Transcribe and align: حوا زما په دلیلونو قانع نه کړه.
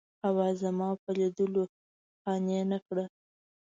حوا 0.23 0.47
زما 0.61 0.89
په 1.01 1.09
دلیلونو 1.19 1.63
قانع 2.23 2.61
نه 2.71 2.79
کړه. 2.87 3.05